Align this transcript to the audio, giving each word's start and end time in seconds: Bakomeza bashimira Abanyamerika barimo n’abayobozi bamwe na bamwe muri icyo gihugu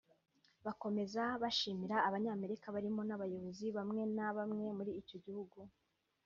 Bakomeza 0.65 1.23
bashimira 1.41 1.95
Abanyamerika 2.07 2.67
barimo 2.75 3.01
n’abayobozi 3.05 3.67
bamwe 3.77 4.01
na 4.17 4.29
bamwe 4.37 4.65
muri 4.77 4.91
icyo 5.01 5.17
gihugu 5.25 5.59